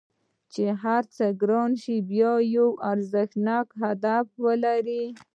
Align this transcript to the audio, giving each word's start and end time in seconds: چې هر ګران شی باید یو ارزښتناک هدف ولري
چې 0.53 0.63
هر 0.81 1.03
ګران 1.41 1.71
شی 1.81 1.97
باید 2.09 2.47
یو 2.57 2.69
ارزښتناک 2.91 3.67
هدف 3.83 4.27
ولري 4.45 5.03